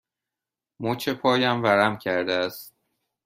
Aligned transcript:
مچ 0.81 1.09
پایم 1.09 1.59
ورم 1.63 1.97
کرده 1.97 2.33
است. 2.33 2.73